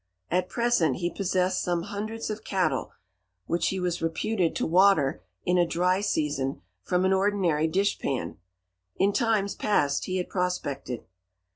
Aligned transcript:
At 0.31 0.49
present 0.49 0.95
he 0.95 1.13
possessed 1.13 1.61
some 1.63 1.83
hundreds 1.83 2.31
of 2.31 2.43
cattle, 2.43 2.91
which 3.45 3.67
he 3.67 3.79
was 3.79 4.01
reputed 4.01 4.55
to 4.55 4.65
water, 4.65 5.21
in 5.45 5.59
a 5.59 5.67
dry 5.67 6.01
season, 6.01 6.63
from 6.81 7.05
an 7.05 7.13
ordinary 7.13 7.67
dish 7.67 7.99
pan. 7.99 8.39
In 8.95 9.13
times 9.13 9.53
past 9.53 10.05
he 10.05 10.17
had 10.17 10.27
prospected. 10.27 11.05